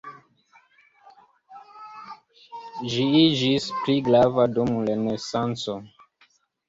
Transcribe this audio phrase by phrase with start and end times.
[2.93, 5.81] Ĝi iĝis pli grava dum Renesanco.